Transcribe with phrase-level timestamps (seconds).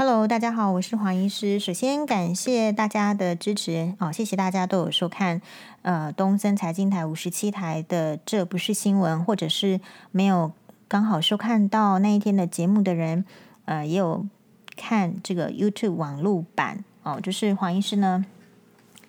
[0.00, 1.58] Hello，大家好，我是黄医师。
[1.58, 5.42] 首先感谢大家的支持哦，谢谢大家都有收看
[5.82, 9.80] 呃东森财经台五十七台的《这不是新闻》，或者是
[10.12, 10.52] 没有
[10.86, 13.24] 刚好收看到那一天的节目的人，
[13.64, 14.24] 呃，也有
[14.76, 18.24] 看这个 YouTube 网络版哦，就是黄医师呢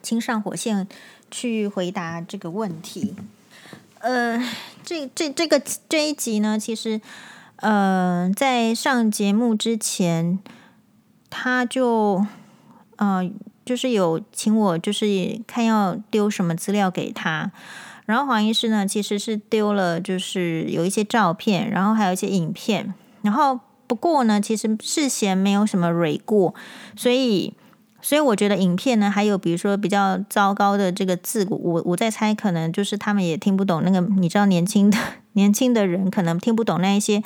[0.02, 0.88] 亲上火线
[1.30, 3.14] 去回答这个问题。
[4.00, 4.44] 呃，
[4.84, 7.00] 这这这个这一集呢，其实
[7.58, 10.40] 呃在上节目之前。
[11.30, 12.26] 他就，
[12.98, 13.30] 呃，
[13.66, 17.52] 就是有请我，就是看要丢什么资料给他。
[18.06, 22.94] 然后黄医师呢，其实是丢了，就是有一些照片，然后还有一些影片。
[23.22, 26.56] 然后不过呢，其实事先没有什么蕊过，
[26.96, 27.54] 所以，
[28.02, 34.98] 所以我觉得影片呢，还有比如说比较糟糕的这个字，我我在猜，可能就是他们也听不懂那个，你知道，年轻的。
[35.34, 37.24] 年轻的人可能听不懂那一些，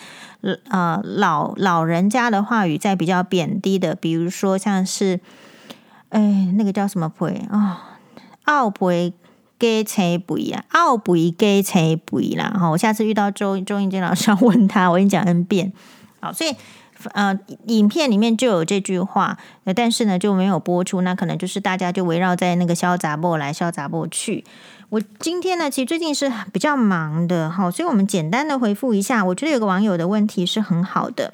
[0.69, 5.19] 呃，老老人家的话语，在比较贬低的，比如说像是，
[6.09, 7.99] 哎，那个叫什么鬼啊？
[8.43, 9.13] 奥赔
[9.57, 12.51] 给钱不一样，奥赔给钱不一样。
[12.59, 15.71] 哈，我下次遇到周周英杰老师要问他，我跟你讲 N 遍。
[16.19, 16.53] 好，所以
[17.11, 17.37] 呃，
[17.67, 19.37] 影片里面就有这句话，
[19.75, 24.43] 但是呢就没有播出，那可能就是大家就围绕在那个萧杂某来萧杂某去。
[24.89, 29.25] 我今天呢，其实最近是比较忙的，哈，所以我们简单的回复一下。
[29.25, 31.33] 我觉得有个网友的问题是很好的，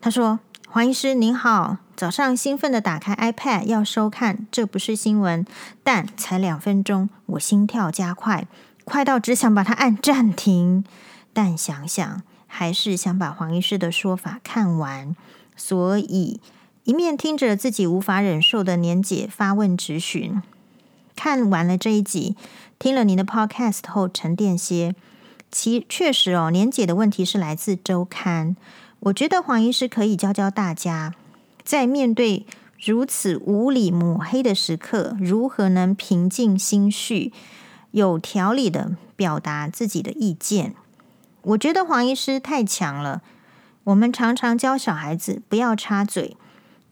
[0.00, 0.38] 他说
[0.70, 5.44] ：“黄医师您好，早上兴奋的打开 iPad 要收看，这不是新闻，
[5.82, 8.46] 但才两分钟，我心跳加快，
[8.84, 10.84] 快到只想把它按暂停，
[11.32, 12.22] 但想想
[12.54, 15.16] 还是想把黄医师的说法看完，
[15.56, 16.38] 所以
[16.84, 20.42] 一面听着自己无法忍受的年姐发问质询。”
[21.16, 22.36] 看完了这一集，
[22.78, 24.94] 听了您的 podcast 后沉淀些。
[25.50, 28.54] 其确实哦，年姐的问题是来自周刊。
[29.00, 31.14] 我觉得黄医师可以教教大家，
[31.64, 32.44] 在面对
[32.78, 37.32] 如此无理抹黑的时刻，如何能平静心绪，
[37.92, 40.74] 有条理的表达自己的意见。
[41.42, 43.20] 我觉得黄医师太强了。
[43.84, 46.36] 我们常常教小孩子不要插嘴，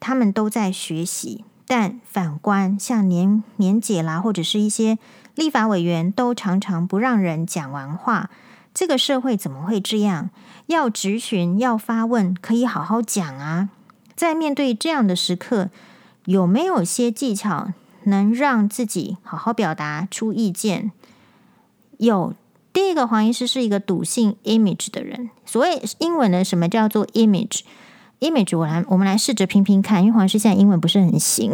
[0.00, 1.44] 他们都在学习。
[1.66, 4.99] 但反观像年年姐啦，或者是一些
[5.37, 8.28] 立法委员，都常常不让人讲完话。
[8.75, 10.31] 这个社会怎么会这样？
[10.67, 13.69] 要质询，要发问，可以好好讲啊。
[14.17, 15.71] 在面对这样的时刻，
[16.25, 17.72] 有没有些技巧
[18.05, 20.91] 能让自己好好表达出意见？
[21.99, 22.34] 有。
[22.72, 25.31] 第一个，黄医师是一个笃信 image 的人。
[25.44, 31.53] 所谓英文的什么叫做 image？image，我来，我们来试着拼拼看，因为黄医师现在英文不是很行。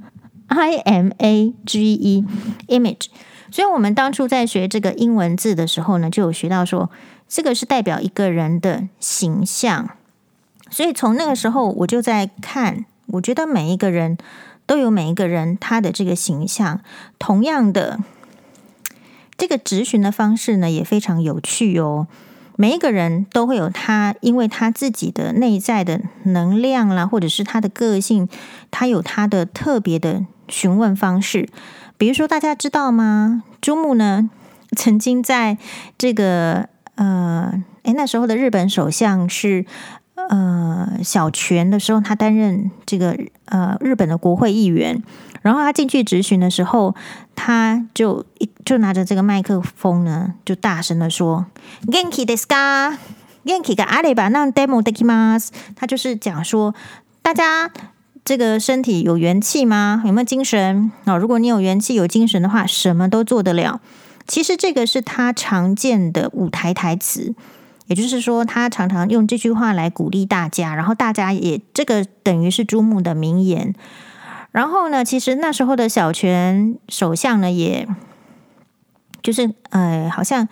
[0.48, 3.06] I M A G E，image。
[3.50, 6.90] 所以，我们当初在学这个英文字的时候呢，就有学到说，
[7.26, 9.90] 这个是代表一个人的形象。
[10.70, 14.18] 所以，从那个时候我就在看，我觉得每一个人
[14.66, 16.82] 都有每一个人他的这个形象。
[17.18, 18.00] 同样的，
[19.38, 22.08] 这个质询的方式呢，也非常有趣哦。
[22.56, 28.28] 每一个人都会有他，因为他自己的内在的能量啦，或者是他的个性，
[28.72, 31.48] 他有他的特别的询问方式。
[31.96, 33.44] 比如说，大家知道吗？
[33.60, 34.28] 朱木呢，
[34.76, 35.56] 曾经在
[35.96, 39.64] 这个呃，诶，那时候的日本首相是
[40.28, 45.02] 呃小泉的时候，他担任这个呃日本的国会议员。
[45.40, 46.94] 然后他进去质询的时候，
[47.36, 51.46] 他就一就拿着这个麦克风呢，就大声的说
[51.86, 56.74] ：“Ganki desu ka？Genki ga areba na demo dekimas。”他就是讲说，
[57.22, 57.70] 大家
[58.24, 60.02] 这个身体有元气吗？
[60.04, 60.90] 有没有精神？
[61.04, 63.80] 哦，如果你有元气、有精神的话，什么都做得了。
[64.26, 67.34] 其实这个是他常见的舞台台词，
[67.88, 73.74] 也就是说，他常常用这句话来鼓励大家，然后大家也这个等于是朱木的名言。
[74.52, 77.88] 然后呢，其实那时候的小泉首相呢，也
[79.22, 80.48] 就是呃，好像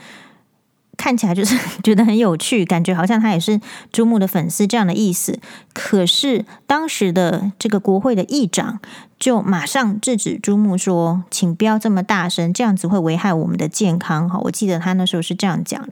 [0.96, 3.60] 看起来就是 觉得很有趣，感觉好像他也是
[3.92, 5.38] 朱木的粉丝这样的意思。
[5.72, 8.80] 可是当时的这个国会的议长
[9.18, 15.88] 就马上制止朱木说：“请不要这么大声，这样子会危害我们的健康。”哈，我记得他那时候是这样讲。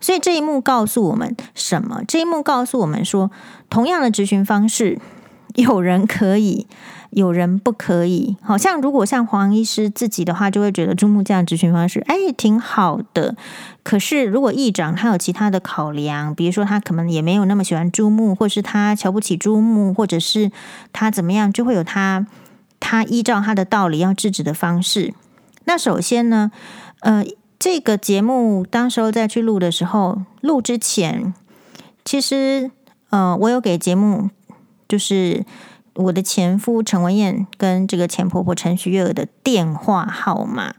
[0.00, 2.02] 所以这一幕告诉我们什么？
[2.06, 3.30] 这一幕告诉我们说，
[3.70, 4.98] 同样的执行方式，
[5.56, 6.66] 有人可以。
[7.10, 13.34] 有人不可以，好像如果像黄医师自己的话，就会觉得朱木这样执行方式，哎，挺好的。
[13.82, 20.52] 可是如果议长他有其他的考量，比如说他可能也没有那么喜欢朱木，或是他瞧不起朱木，或者是
[20.92, 22.26] 他怎么样，就会有他
[22.78, 25.14] 他依照他的道理要制止的方式。
[25.64, 26.50] 那首先呢，
[27.00, 27.24] 呃，
[27.70, 31.34] 这个节目当时候再去录的时候，录之前，
[32.02, 32.70] 其实
[33.10, 34.30] 呃，我有给节目。
[34.88, 35.44] 就是
[35.92, 40.72] 我的前夫陈文彦跟这个前婆婆陈徐月儿的电话号码。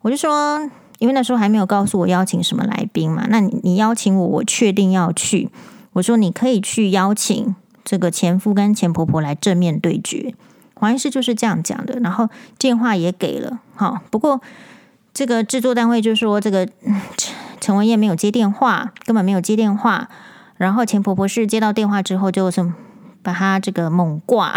[0.00, 0.58] 我就说，
[0.98, 5.50] 因为那时候还没有告诉我邀请什么来宾嘛，那你你邀请我，我确定要去。
[5.92, 7.54] 我说你可以去邀请
[7.84, 10.34] 这个前夫跟前婆婆来正面对决。
[10.72, 13.60] 黄医师就是这样讲的，然后电话也给了。
[13.74, 14.40] 好，不过
[15.20, 16.66] 这个制作单位就说这个
[17.60, 20.08] 陈文彦没有接电话，根本没有接电话。
[20.56, 22.72] 然后前婆婆是接到电话之后，就是
[23.22, 24.54] 把他这个猛挂。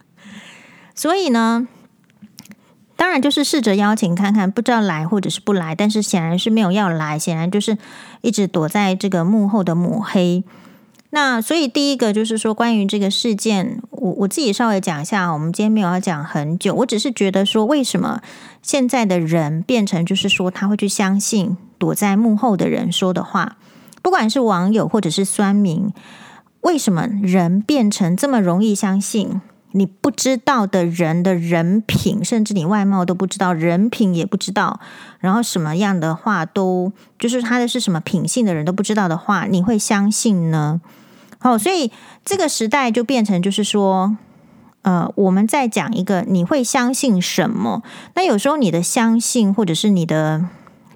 [0.94, 1.66] 所以呢，
[2.96, 7.78] 当然就是试着邀请看看，不知道来或者是不来，但是显然是没有要来，显然就是
[8.20, 10.44] 一直躲在这个幕后的抹黑。
[11.12, 15.32] 那所以第一个就是说，关于这个事件，我我自己稍微讲一下。
[15.32, 18.20] 我们今天没有要讲很久，我只是觉得说，为什么
[18.62, 23.56] 现在的人变成就是说，他会去相信躲在幕后的人说的话。
[24.02, 25.92] 不管是网友或者是酸民，
[26.60, 29.40] 为什么人变成这么容易相信
[29.72, 34.78] 你不知道的人的人品，甚至你外貌都不知道，人品也不知道，
[35.18, 40.80] 然后什么样的话都就是他的是什么品性的人都不知道的话，你会相信呢？
[41.40, 41.90] 好，所以
[42.24, 44.16] 这个时代就变成就是说，
[44.82, 47.82] 呃，我们在讲一个你会相信什么？
[48.14, 50.46] 那有时候你的相信或者是你的。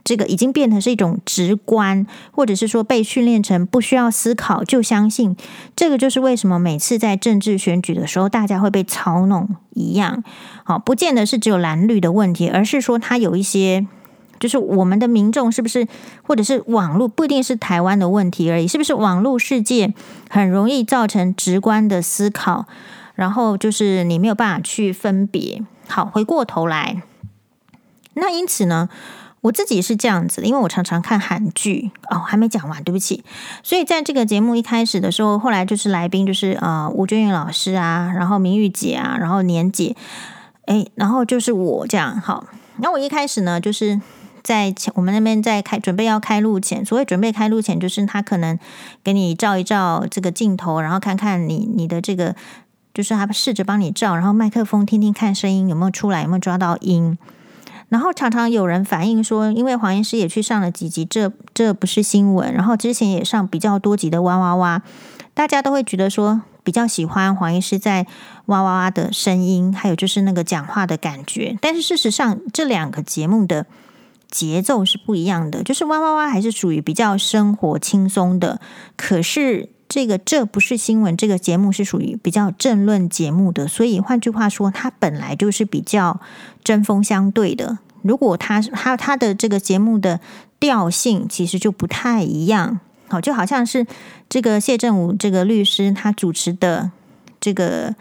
[0.07, 5.35] 这个已经变成是一种直观，或者是说被训练成不需要思考就相信。
[5.75, 10.23] 这个就是为什么每次在政治选举的时候，大家会被操弄一样。
[10.63, 13.87] 好，不见得是只有蓝绿的问题，而是说它有一些，
[14.45, 15.89] 就是我们的民众是不是，
[16.23, 19.95] 或者是网络不一定是台湾的问题而已，是不是网络世界
[20.29, 22.67] 很容易造成直观的思考，
[23.15, 25.63] 然后就是你没有办法去分别。
[25.89, 27.03] 好，回过头来，
[28.13, 28.91] 那因此呢？
[29.41, 33.25] 我自己是这样子的，因为我常常看韩剧哦，还没讲完，对不起。
[33.63, 39.97] 所以在这个节目一开始的时候，后来就是来宾就是呃吴娟云老师啊，然后明玉姐啊，然后年姐，
[40.67, 42.19] 诶，然后就是我这样。
[42.19, 42.47] 好，
[42.79, 44.01] 那我一开始呢，就是
[44.45, 48.57] 在前我们那边在开准备要开录前，所谓准备开录前，就是他可能
[49.03, 52.37] 给你照一照这个镜头，然后看看你你的这个，
[52.93, 57.19] 就是他试着帮你照，然后麦克风听听看声音有没有出来，有没有抓到音。
[57.89, 62.53] 然后常常有人反映说，因为黄医师也去上了几集，这这不是新闻。
[62.53, 64.83] 然后之前也上比较多集的哇哇哇，
[65.33, 68.07] 大家都会觉得说比较喜欢黄医师在
[68.47, 71.57] 哇哇哇的声音，还有就是那个讲话的感觉。
[71.61, 73.67] 但是事实上，这两个节目的
[74.35, 78.61] 节奏是不一样的，就是哇哇哇还是属于比较生活轻松的，
[78.97, 79.71] 可是。
[79.87, 86.21] 这个这不是新闻，这个节目是属于比较政论节目的，所以换句话说，它本来就是比较
[86.65, 87.79] 针锋相对的。
[88.03, 90.19] 如果它它它的这个节目的
[90.59, 93.87] 调性其实就不太一样，好，就好像是
[94.29, 96.91] 这个谢振武这个律师他主持的
[97.39, 97.95] 这个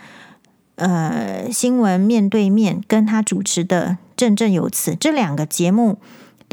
[0.77, 5.99] 呃新闻面对面，跟他主持的振振有词这两个节目。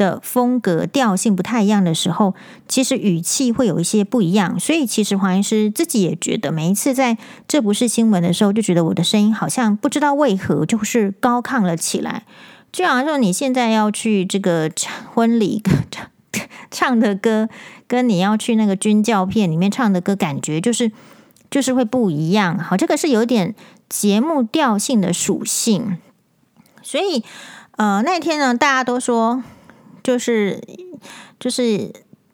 [0.01, 2.33] 的风格调性不太一样的时候，
[2.67, 4.59] 其实语气会有一些不一样。
[4.59, 12.23] 所以，其实黄医师自己也觉得，每一次在这不是新闻的时候，就觉得我的声音好像不知道为何就是高亢了起来，
[12.71, 14.71] 就好像说你现在要去这个
[15.13, 15.61] 婚礼
[15.91, 16.09] 唱
[16.71, 17.47] 唱的歌，
[17.87, 20.91] 跟你要去那个军教片里面唱的歌，感觉就是
[21.51, 22.57] 就是会不一样。
[22.57, 23.53] 好，这个是有点
[23.87, 25.99] 节目调性的属性。
[26.81, 27.23] 所以，
[27.77, 29.43] 呃，那天呢，大家都说。
[30.03, 30.61] 就是
[31.39, 31.91] 就是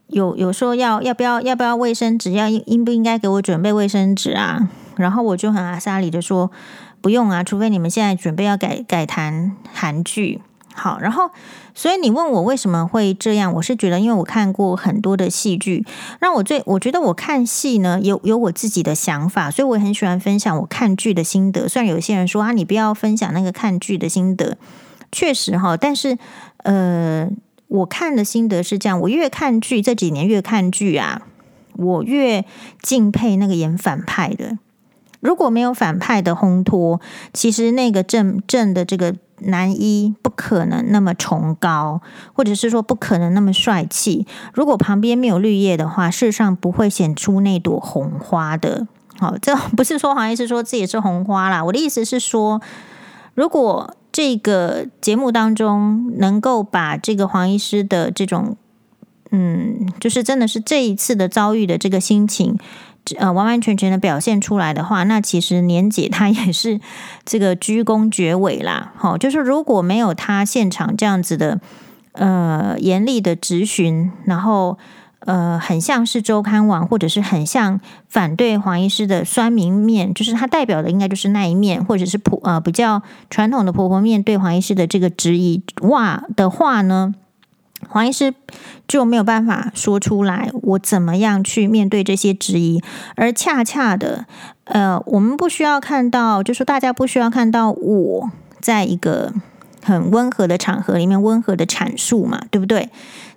[0.08, 4.70] 有有说要要不要要不要卫生纸，要应不应该给我准备卫生纸啊？
[4.96, 6.50] 然后我就很阿莎里的说
[7.02, 10.42] 不用啊，除非你们现在准备要改改谈韩剧。
[10.74, 11.32] 好，然后
[11.74, 15.86] 所以你问我为什么会这样，我是觉得因为我看过很多的戏剧，
[16.20, 21.68] 让我最我觉得我看戏呢有有我自己的想法，所以我很喜欢分享我看剧的心得。
[21.68, 24.58] 虽然有些人说啊，你不要分享那个看剧的心得，
[25.12, 26.18] 确实哈，但是
[26.64, 27.30] 呃。
[27.68, 31.24] 我看的心得是这样：我越看剧，这几年越看剧啊，
[31.76, 32.46] 我越
[32.82, 34.58] 敬佩那个演反派的。
[35.20, 37.02] 如果没有反派的烘托，
[37.34, 42.02] 其实那个正正的这个男一不可能那么崇高，
[42.34, 44.28] 或者是说不可能那么帅气。
[44.54, 48.88] 如果旁边没有绿叶的话，事实上不会显出那朵红花的。
[49.20, 51.64] 好，这 不是说黄医师说自己是红花啦。
[51.64, 52.62] 我的意思是说，
[53.34, 58.58] 如果这个节目当中，能够把这个黄医师的这种，
[59.30, 62.58] 嗯，就是真的是这一次的遭遇的这个心情，
[63.20, 66.82] 呃，完完全全的表现出来的话，那其实年姐她也是
[67.26, 68.92] 这个鞠躬绝尾啦。
[68.98, 71.62] 好，就是如果没有她现场这样子的，
[72.14, 74.80] 呃，严厉的质询，然后
[75.22, 87.14] 呃，很像是周刊网，或者是很像反对黄医师的酸民面，就是他代表的应该就是那一面，或者是婆呃比较传统的婆婆面对黄医师的这个质疑哇的话呢，
[87.90, 88.34] 黄医师
[88.88, 92.82] 就没有办法说出来，我怎么样去面对这些质疑，
[93.16, 94.26] 而恰恰的，
[94.66, 98.32] 呃，我们不需要看到，就是大家不需要看到我
[98.62, 99.34] 在一个
[99.88, 102.90] 很温和的场合里面温和的阐述嘛，对不对？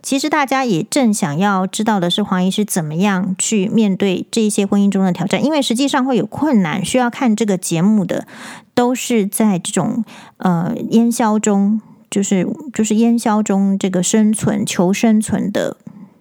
[0.02, 8.26] 其实大家也正想要知道的是，黄医师怎么样去面对这些婚姻中的挑战，因为实际上会有困难，需要看这个节目的
[8.74, 10.04] 都是在这种
[10.38, 11.80] 呃烟消中，
[12.10, 15.76] 就是就是烟消中这个生存求生存的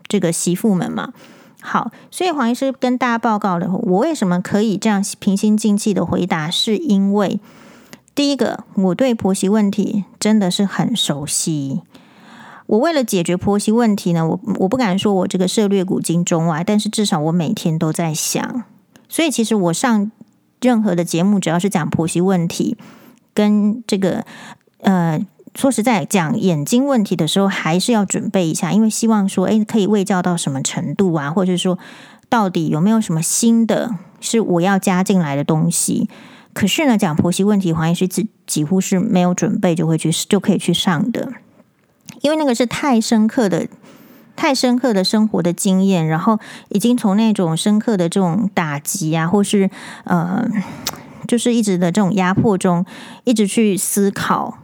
[0.08, 1.14] 这个媳妇们嘛。
[1.62, 7.40] 好，所以黄医师跟大家报告了，我为什么可以这样平心静气的回答，是因为
[8.20, 11.84] 第一个，我对婆媳问题真的是很熟悉。
[12.66, 18.66] 我为了解决婆媳问题呢，我我不敢说我这个涉略古今中外，但是至少我每天都在想。
[19.08, 20.12] 所以其实我上
[20.60, 22.76] 任何的节目，只要是讲婆媳问题，
[23.34, 24.26] 跟这个
[24.82, 31.80] 呃，说实在讲眼睛问题的时候，还是要准备一下，因为希望说，诶，可以卫教到什么程度啊，或者是说，
[32.28, 36.10] 到底有没有什么新的是我要加进来的东西？
[36.54, 41.32] 可是呢，讲婆媳问题，黄医师几几乎是没有准备就会去就可以去上的。
[42.22, 43.68] 因为那个是太深刻的、
[44.36, 46.38] 太深刻的生活的经验，然后
[46.70, 49.70] 已经从那种深刻的这种打击啊，或是
[50.04, 50.46] 呃，
[51.28, 52.86] 就是一直的这种压迫中，
[53.24, 54.58] 一直去思考，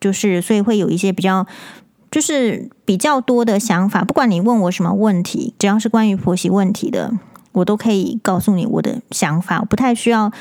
[0.00, 1.46] 就是所以会有一些比较，
[2.10, 4.02] 就是比较多的想法。
[4.02, 7.12] 不管你问我什么问题，只要是关于婆媳问题的，
[7.52, 10.32] 我都可以告诉你我的想法，我不太需要。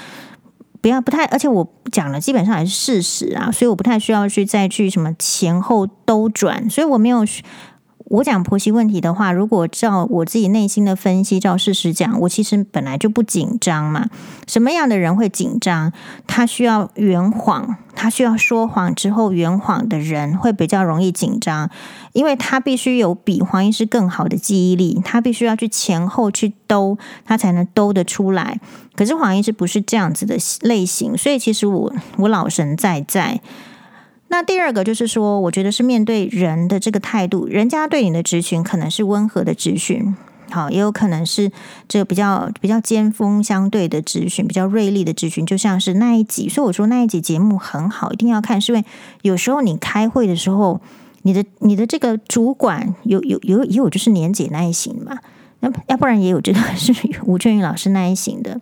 [0.85, 7.25] 不要不太，而且我讲了基本上也是事实啊，所以我不太需要去再去什么前后兜转，所以我没有。
[8.05, 14.07] 我讲婆媳问题的话，如果照我自己内心的分析，照事实讲，我其实本来就不紧张嘛。
[14.47, 15.91] 什么样的人会紧张？
[16.27, 21.69] 他需要圆谎，他需要说谎之后圆谎的人会比较容易紧张，
[22.13, 28.59] 因为他必须有比黄医师更好的记忆力，他必须要去前后去兜，他才能兜得出来。
[28.95, 33.41] 可是黄医师不是这样子的类型，所以其实我我老神在在。
[34.27, 40.15] 那第二个就是说，我觉得是面对人的这个态度，人家对你的质询可能是温和的质询，
[40.49, 41.51] 好，也有可能是
[41.87, 46.49] 这个比较比较尖锋相对的质询，比较锐利的质询，就像是那一集。
[46.49, 48.83] 所以我说那一集节目很好，一定要看，是因为
[49.21, 50.81] 有时候你开会的时候，
[51.21, 55.19] 你的你的这个主管有有有也有就是年姐那一型嘛，
[55.59, 56.91] 那要不然也有这个是
[57.23, 58.59] 吴俊宇老师那一型的。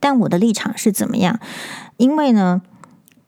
[0.00, 1.38] 但我的立场是怎么样？
[1.96, 2.62] 因为呢。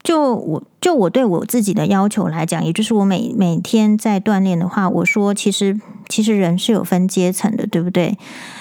[0.02, 5.78] 就我就我对我自己的要求来讲，也就是我每每天在锻炼的话，我说其实
[6.08, 8.16] 其实人是有分阶层的，对不对？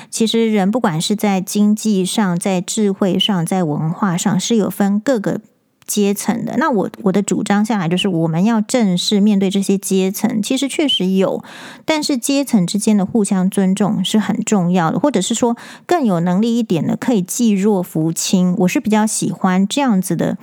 [0.09, 5.39] 其实人不管是在经济上、在智慧上、在文化上，是有分各个
[5.87, 6.55] 阶层的。
[6.57, 11.41] 那我我的主张下来就是，我们要正视面对这些阶层，其实确实有，
[11.85, 15.55] 但是阶层之间的互相尊重是很重要的，或者是说
[15.85, 18.53] 更有能力一点的，可以济弱扶轻。
[18.57, 20.37] 我是比较喜欢这样子的。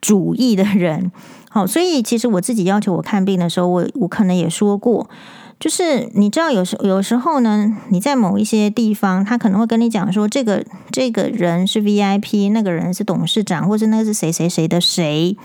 [0.00, 1.10] 主义的人，
[1.50, 5.08] 好，所以其实我自己要求我看病的时候，我我可能也说过，
[5.58, 15.36] 就是你知道，有时有时候呢，你在某一些地方，他可能会跟你讲说，这个这个人是 VIP，那个人是董事长，或者那个是谁谁谁的谁，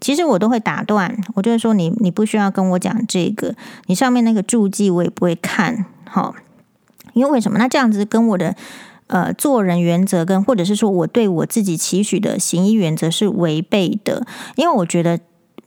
[0.00, 3.54] 其实我都会打断，我就会说你你不需要跟我讲这个，
[3.86, 6.34] 你上面那个注记我也不会看，好，
[7.14, 7.58] 因为为什么？
[7.58, 8.54] 那这样子跟我的。
[9.08, 15.20] 呃，做人原则跟或者是说我对我自己期许的行医原则是违背的，因为我觉得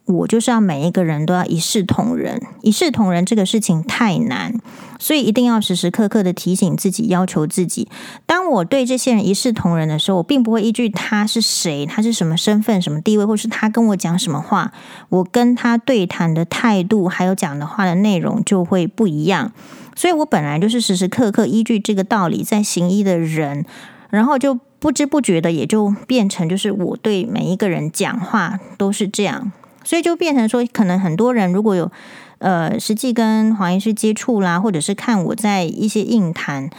[0.09, 4.59] 我就是要每一个人都要一视同仁，一视同仁这个事情太难，
[4.97, 7.87] 所以一定要时时刻刻的提醒自己，要求自己。
[8.25, 14.73] 当我对这些人一视同仁的时候，我并不会依据他是谁，他是什么身份、什么地位，或是他跟我讲什么话，
[15.09, 19.51] 我跟他对谈的态度还有讲的话的内容就会不一样。
[19.95, 23.63] 所以我本来就是时时刻刻依据这个道理在行医的人，
[24.09, 29.51] 然后就不知不觉的也就变成就是我对每一个人讲话都是这样，
[29.89, 31.91] 所以就变成说，可能很多人如果有
[32.37, 36.69] 呃实际跟黄医师接触啦，或者是看我在一些硬谈，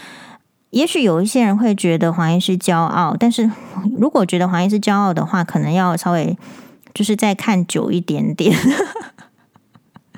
[0.70, 3.50] 也许有一些人会觉得黄医师骄傲，但是
[3.98, 6.38] 如果觉得黄医师骄傲的话，可能要稍微
[6.94, 8.56] 就是再看久一点点，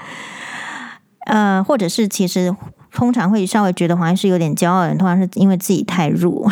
[1.24, 2.54] 呃，或者是其实。
[2.94, 6.46] 通常会稍微觉得黄医师有点骄傲的人，通常是因为自己太弱。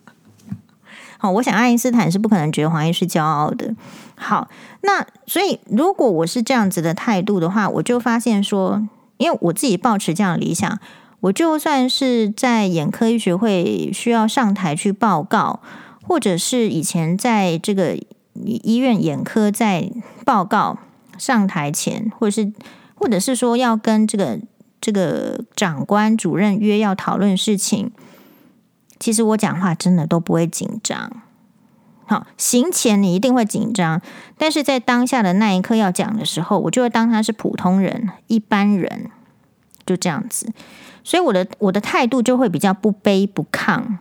[1.16, 3.74] 好，我想爱因斯坦是不可能觉得黄医师骄傲的。
[4.16, 4.48] 好，
[4.80, 10.78] 那所以如果我是这样子的态度的话，我就发现说，因为我自己抱持这样理想，
[11.20, 15.60] 我就算是在眼科医学会需要上台去报告，
[16.02, 17.98] 或者是以前在这个
[18.32, 19.90] 医院眼科在
[20.24, 20.78] 报告
[21.18, 22.52] 上台前，或者是
[22.94, 24.38] 或者是说要跟这个
[24.80, 27.90] 这个长官主任约要讨论事情，
[28.98, 31.10] 其实我讲话真的都不会紧张。
[32.08, 34.00] 好，行前你一定会紧张，
[34.38, 39.10] 但是在当下的那一刻要讲的时候，我就会当他是普通人、一般人，
[39.84, 40.52] 就这样子。
[41.02, 43.98] 所以我的我的态度就会比较不卑不亢，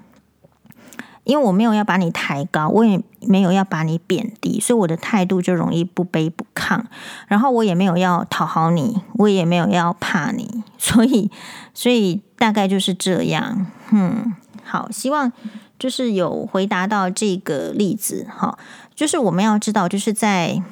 [1.23, 6.83] 因为我没有要把你抬高，我也没有要把你贬低，所以我的态度就容易不卑不亢。
[7.27, 11.31] 然后我也没有要讨好你，我也没有要怕你，所以
[11.73, 13.65] 所以大概就是这样。
[13.89, 15.31] 嗯，好，希望。
[15.77, 18.57] 就是有回答到这个例子哈，
[18.95, 20.63] 就是我们要知道，就是在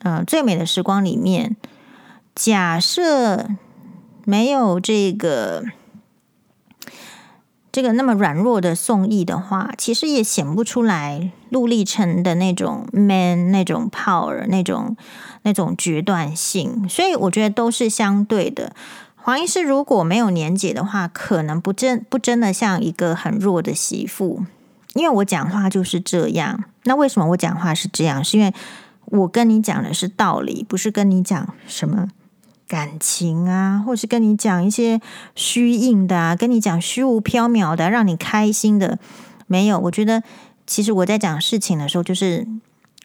[0.00, 1.56] 呃最美的时光里面，
[2.34, 3.48] 假设
[4.24, 5.64] 没有这个
[7.72, 14.96] 这个那么软弱的宋軼的话，其实也显不出来陆励成的那种 man 那种 power 那种
[15.42, 18.74] 那种决断性，所以我觉得都是相对的。
[19.24, 24.44] 黄医师如果没有年节的话，可能不真不真的像一个很弱的媳妇，
[24.92, 26.64] 因为我讲话就是这样。
[26.82, 28.22] 那为什么我讲话是这样？
[28.22, 28.52] 是因为
[29.06, 32.08] 我跟你讲的是道理，不是跟你讲什么
[32.68, 35.00] 感情啊，或是跟你讲一些
[35.34, 38.98] 虚应的啊，跟你讲虚无缥缈的，让你开心的。
[39.46, 40.22] 没有，我觉得
[40.66, 42.46] 其实我在讲事情的时候，就是。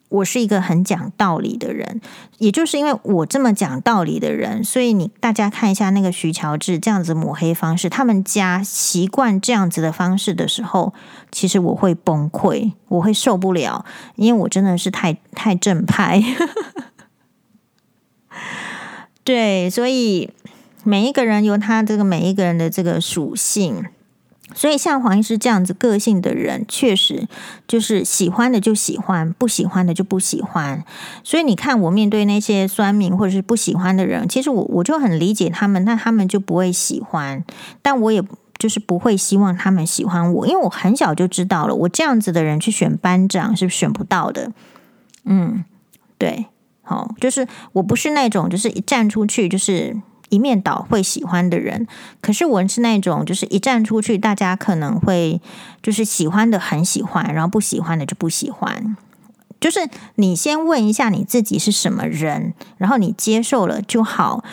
[0.10, 2.02] 我是一个很讲道理的人，
[2.40, 10.94] 也就是因为我这么讲道理的人，所以你大家看一下那个徐乔治这样子抹黑方式，他们家习惯这样子的方式的时候，
[11.32, 13.86] 其实我会崩溃，我会受不了，
[14.16, 16.24] 因为我真的是太太正派。
[19.24, 20.32] 对，所以
[20.84, 23.86] 每一个人有他这个每一个人的这个属性。
[24.56, 27.28] 所以，像黄医师这样子个性的人，确实
[27.68, 30.84] 就是喜欢的就喜欢，不喜欢的就不喜欢。
[31.24, 37.44] 所以，你看我面对那些酸民或者是不喜欢的人，其实我我就很理解他们，那他们就不会喜欢。
[37.82, 38.24] 但我也
[38.58, 44.52] 就是不会希望他们喜欢我，因为我很小就知道了，我这样子的人去选班长是选不到的。
[45.26, 45.64] 嗯，
[46.18, 46.48] 对，
[46.82, 50.02] 好，就是我不是那种就是一站出去就是。
[50.30, 51.88] 一面倒会喜欢的人，
[52.22, 55.42] 可是我是那种，就是一站出去，大家可能会
[55.82, 58.96] 就是喜欢的很喜欢，然后不喜欢的就不喜欢。
[59.60, 59.80] 就是
[60.16, 64.44] 你先问一下你自己是什么人，然后你接受了就好。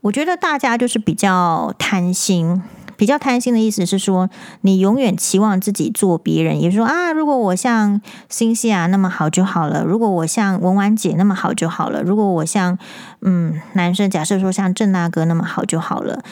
[0.00, 2.62] 我觉得大家就是比较贪心。
[2.96, 4.28] 比较贪心的意思是说，
[4.62, 12.78] 你永远期望自己做别人，也就是说啊，如果我像新西亚那么好就好了；如果我像文婉姐那么好就好了；如果我像
[13.22, 16.22] 嗯男生，假设说像郑大哥那么好就好了。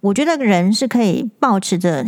[0.00, 2.04] 我觉得人是可以保持着。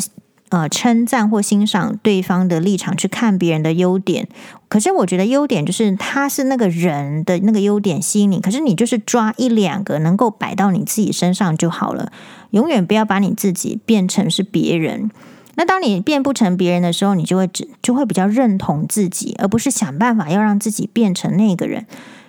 [0.48, 4.28] 呃，称赞或欣赏对方的立场去看别人的优点，
[4.68, 12.12] 可是我觉得优点就是他是那个人的那个优点吸引你，可是你就是抓一两个能够摆到你自己身上就好了，
[12.50, 15.10] 永远不要把你自己变成是别人。
[15.56, 21.86] 那当你变不成别人的时候，你就会只就会比较认同自己，而不是想办法要让自己变成那个人。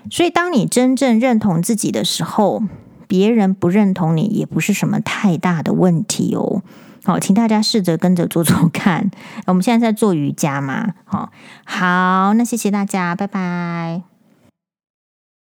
[0.10, 2.64] 所以，当你真正认同自己的时候，
[3.06, 6.64] 别人不认同你也不是什么太大的问题哦。
[7.08, 9.10] 好，请大家试着跟着做做看。
[9.48, 10.94] 我们现在在做瑜伽嘛？
[11.06, 11.32] 好，
[11.66, 14.17] 好，那谢谢大家，拜拜。